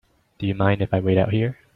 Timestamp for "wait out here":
0.99-1.59